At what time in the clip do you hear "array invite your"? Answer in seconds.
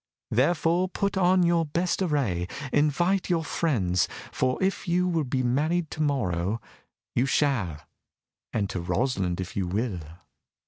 2.01-3.43